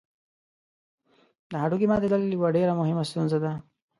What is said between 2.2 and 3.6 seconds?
یوه ډېره مهمه ستونزه ده.